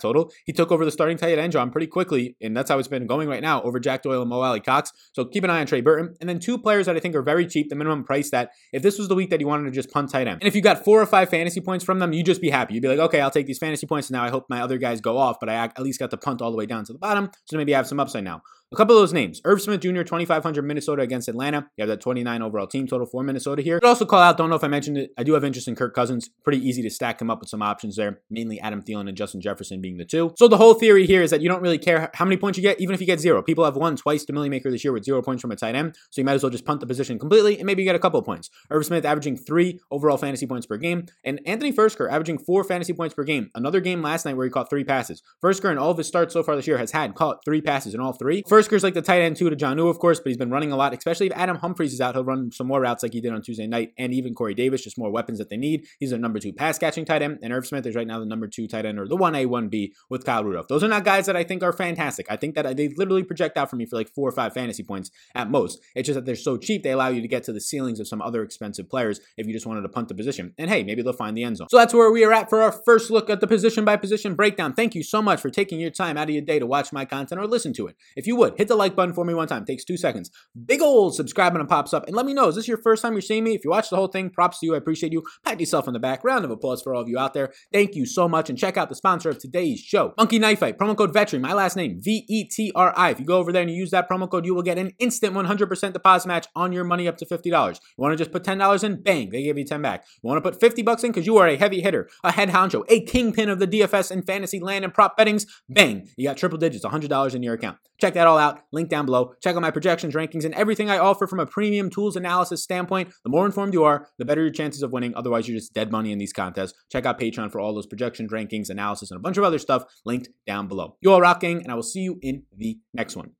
[0.00, 0.30] total.
[0.44, 3.06] He took over the starting tight end job pretty quickly, and that's how it's been
[3.06, 4.92] going right now over Jack Doyle and Mo Alie-Cox.
[5.12, 6.14] So keep an eye on Trey Burton.
[6.20, 8.82] And then two players that I think are very cheap, the minimum price that if
[8.82, 10.62] this was the week that you wanted to just punt tight end, and if you
[10.62, 12.74] got four or five fantasy points from them, you'd just be happy.
[12.74, 14.10] You'd be like, okay, I'll take these fantasy points.
[14.10, 16.42] Now I hope my other guys go off, but I at least got the punt
[16.42, 17.30] all the way down to the bottom.
[17.46, 18.42] So maybe I have some upside now.
[18.72, 19.42] A couple of those names.
[19.44, 21.68] Irv Smith Jr., 2,500 Minnesota against Atlanta.
[21.76, 23.78] You have that 29 overall team total for Minnesota here.
[23.82, 25.76] I'd also call out, don't know if I mentioned it, I do have interest in
[25.76, 26.30] Kirk Cousins.
[26.42, 29.42] Pretty easy to stack him up with some options there, mainly Adam Thielen and Justin
[29.42, 30.32] Jefferson being the two.
[30.38, 32.62] So the whole theory here is that you don't really care how many points you
[32.62, 33.42] get, even if you get zero.
[33.42, 35.74] People have won twice to Milly Maker this year with zero points from a tight
[35.74, 37.94] end, so you might as well just punt the position completely and maybe you get
[37.94, 38.48] a couple of points.
[38.70, 42.92] Irv Smith averaging three overall fantasy points per game, and Anthony Firkser averaging four fantasy
[42.92, 43.50] points per game.
[43.54, 45.22] Another game last night where he caught three passes.
[45.42, 47.94] Firkser in all of his starts so far this year has had caught three passes
[47.94, 48.42] in all three.
[48.44, 50.76] Firkser's like the tight end two to Jonnu, of course, but he's been running a
[50.76, 52.14] lot, especially if Adam Humphries is out.
[52.14, 54.82] He'll run some more routes like he did on Tuesday night, and even Corey Davis,
[54.82, 55.86] just more weapons that they need.
[55.98, 58.26] He's their number two pass catching tight end, and Irv Smith is right now the
[58.26, 60.68] number two tight end, or the 1A, 1B with Kyle Rudolph.
[60.68, 62.26] Those are not guys that I think are fantastic.
[62.30, 64.82] I think that they literally project out for me for like four or five fantasy
[64.82, 65.80] points at most.
[65.94, 68.08] It's just that they're so cheap, they allow you to get to the ceilings of
[68.08, 70.31] some other expensive players if you just wanted to punt the position.
[70.38, 71.68] And hey, maybe they'll find the end zone.
[71.70, 74.34] So that's where we are at for our first look at the position by position
[74.34, 74.74] breakdown.
[74.74, 77.04] Thank you so much for taking your time out of your day to watch my
[77.04, 77.96] content or listen to it.
[78.16, 79.62] If you would, hit the like button for me one time.
[79.62, 80.30] It takes two seconds.
[80.66, 82.48] Big old subscribe button pops up and let me know.
[82.48, 83.54] Is this your first time you're seeing me?
[83.54, 84.74] If you watch the whole thing, props to you.
[84.74, 85.22] I appreciate you.
[85.44, 86.24] Pat yourself on the back.
[86.24, 87.52] Round of applause for all of you out there.
[87.72, 88.48] Thank you so much.
[88.48, 90.78] And check out the sponsor of today's show, Monkey Knife Fight.
[90.78, 91.40] Promo code VETRI.
[91.40, 93.10] My last name, V E T R I.
[93.10, 94.92] If you go over there and you use that promo code, you will get an
[94.98, 97.44] instant 100% deposit match on your money up to $50.
[97.44, 99.02] You want to just put $10 in?
[99.02, 100.04] Bang, they give you 10 back.
[100.22, 102.84] Want to put 50 bucks in because you are a heavy hitter, a head honcho,
[102.88, 105.46] a kingpin of the DFS and fantasy land and prop bettings?
[105.68, 107.78] Bang, you got triple digits, $100 in your account.
[108.00, 108.60] Check that all out.
[108.72, 109.34] Link down below.
[109.42, 113.12] Check out my projections, rankings, and everything I offer from a premium tools analysis standpoint.
[113.24, 115.14] The more informed you are, the better your chances of winning.
[115.16, 116.74] Otherwise, you're just dead money in these contests.
[116.90, 119.84] Check out Patreon for all those projections, rankings, analysis, and a bunch of other stuff
[120.04, 120.96] linked down below.
[121.00, 123.32] You all rocking, and I will see you in the next one.